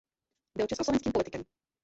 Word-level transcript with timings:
Byl 0.57 0.67
československým 0.67 1.11
politikem. 1.11 1.43